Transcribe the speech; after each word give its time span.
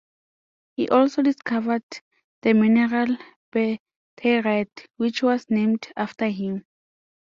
He 0.77 0.89
also 0.89 1.21
discovered 1.21 1.83
the 2.41 2.53
mineral 2.55 3.17
Berthierite, 3.53 4.87
which 4.97 5.21
was 5.21 5.47
named 5.47 5.89
after 5.95 6.25
him. 6.29 6.65